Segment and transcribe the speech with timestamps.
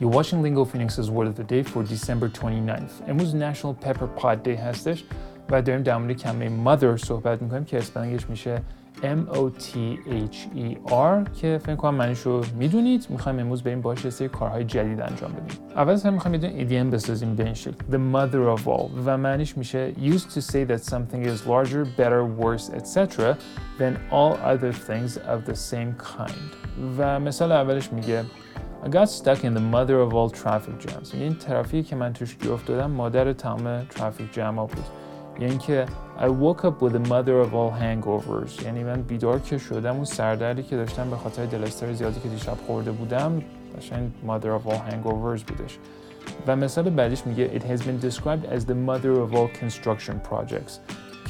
[0.00, 3.08] You're watching Lingo Phoenix's Word of the Day for December 29th.
[3.08, 5.04] امروز National Pepper Pot Day هستش
[5.50, 8.62] و داریم در مورد کلمه mother صحبت میکنیم که اسپلنگش میشه
[9.02, 10.10] M-O-T-H-E-R
[11.40, 15.32] که فکر کنم معنیش رو میدونید میخوایم امروز بریم باش یه سری کارهای جدید انجام
[15.32, 18.64] بدیم اول از همه میخوایم یه دونه ایدیم بسازیم به این شکل The mother of
[18.66, 23.36] all و معنیش میشه used to say that something is larger, better, worse, etc.
[23.78, 26.54] than all other things of the same kind
[26.98, 28.24] و مثال اولش میگه
[28.82, 32.36] I got stuck in the mother of all traffic jams این ترافیکی که من توش
[32.36, 34.84] گیر افتادم مادر تمام ترافیک جمع بود
[35.40, 35.86] یعنی که
[36.18, 40.04] I woke up with the mother of all hangovers یعنی من بیدار که شدم اون
[40.04, 43.42] سردردی که داشتم به خاطر دلستر زیادی که دیشب خورده بودم
[43.78, 45.78] قشنگ mother of all hangovers بودش
[46.46, 50.72] و مثال بعدیش میگه It has been described as the mother of all construction projects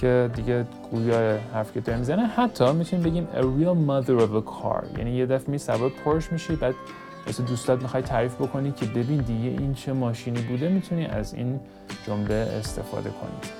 [0.00, 4.50] که دیگه گویا حرف که داریم میزنه حتی میتونیم بگیم a real mother of a
[4.50, 6.74] car یعنی یه دفعه می سوار پرش میشی بعد
[7.25, 11.59] واسه دوستات می‌خوای تعریف بکنی که ببین دیگه این چه ماشینی بوده می‌تونی از این
[12.07, 13.51] جمله استفاده کنی.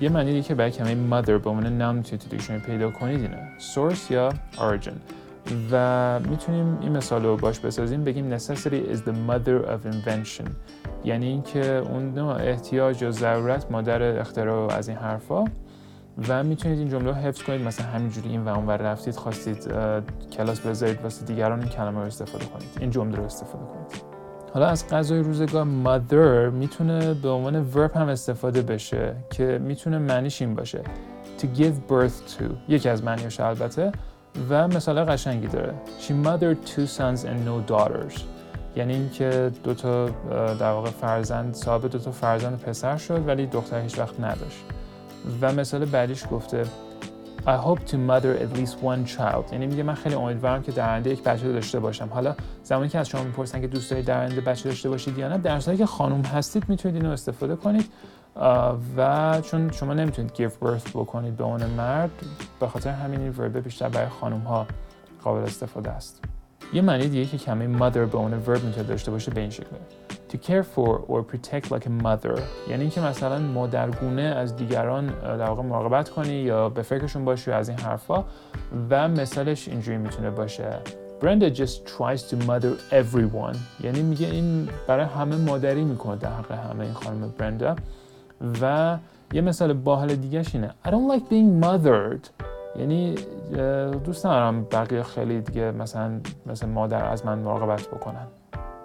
[0.00, 3.20] یه معنی دیگه که برای کلمه mother به عنوان نام می‌تونید تو دیکشنری پیدا کنید
[3.20, 4.94] اینه source یا origin.
[5.72, 10.48] و می‌تونیم این مثال رو باش بسازیم بگیم necessity is the mother of invention.
[11.04, 15.44] یعنی اینکه اون احتیاج و ضرورت مادر اختراع از این حرفا
[16.28, 19.68] و می‌تونید این جمله رو حفظ کنید مثلا همینجوری این و اون ور رفتید خواستید
[20.32, 24.04] کلاس بذارید واسه دیگران این کلمه رو استفاده کنید این جمله رو استفاده کنید.
[24.54, 30.42] حالا از غذای روزگار mother می‌تونه به عنوان verb هم استفاده بشه که می‌تونه معنیش
[30.42, 30.82] این باشه
[31.38, 32.44] to give birth to.
[32.68, 33.92] یکی از معنیش البته.
[34.50, 35.74] و مثال قشنگی داره.
[36.00, 38.20] She mothered two sons and no daughters.
[38.76, 40.06] یعنی اینکه دو تا
[40.60, 44.64] در واقع فرزند صاحب دو تا فرزند پسر شد ولی دختر هیچ وقت نداشت.
[45.40, 46.64] و مثال بعدیش گفته
[47.46, 49.52] I hope to mother at least one child.
[49.52, 52.08] یعنی میگه من خیلی امیدوارم که در آینده یک بچه داشته باشم.
[52.08, 55.28] حالا زمانی که از شما می‌پرسن که دوست دارید در آینده بچه داشته باشید یا
[55.28, 57.90] نه در که خانم هستید می‌تونید اینو استفاده کنید
[58.96, 62.10] و چون شما نمی‌تونید give birth بکنید به اون مرد
[62.60, 64.66] به خاطر همین این وربه بیشتر برای خانم ها
[65.24, 66.24] قابل استفاده است.
[66.72, 69.78] یه معنی دیگه که کمی mother به عنوان verb می‌تونه داشته باشه به این شکله.
[70.32, 75.48] To care for or protect like a mother یعنی اینکه مثلا مادرگونه از دیگران در
[75.48, 78.24] واقع مراقبت کنی یا به فکرشون باشی از این حرفا
[78.90, 80.78] و مثالش اینجوری می‌تونه باشه.
[81.20, 83.56] Brenda just tries to mother everyone.
[83.84, 87.76] یعنی میگه این برای همه مادری می‌کنه در حق همه این خانم برندا
[88.62, 88.96] و
[89.32, 90.74] یه مثال باحال دیگه اینه.
[90.84, 92.53] I don't like being mothered.
[92.75, 93.15] یعنی
[94.03, 98.27] دوست ندارم بقیه خیلی دیگه مثلا مثل مادر از من مراقبت بکنن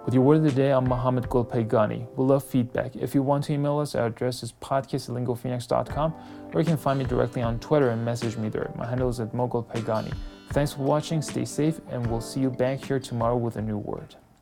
[0.05, 2.05] With your word of the day, I'm Mohammed Golpaygani.
[2.15, 2.95] We love feedback.
[2.95, 6.09] If you want to email us, our address is podcast@lingophoenix.com,
[6.53, 8.69] or you can find me directly on Twitter and message me there.
[8.81, 10.13] My handle is at mogulpaygani.
[10.55, 13.79] Thanks for watching, stay safe, and we'll see you back here tomorrow with a new
[13.79, 14.15] word.